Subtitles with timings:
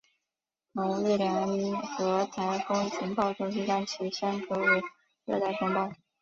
[0.73, 4.81] 同日联合台风警报中心将其升格为
[5.27, 5.93] 热带风暴。